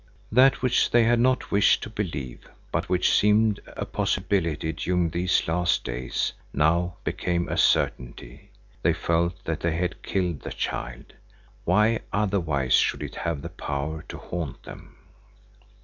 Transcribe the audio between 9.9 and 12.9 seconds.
killed the child. Why otherwise